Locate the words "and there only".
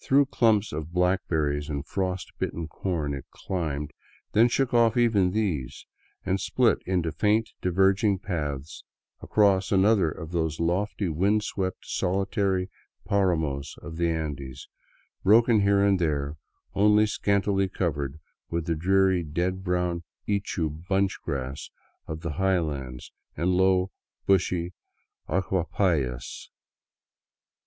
15.84-17.04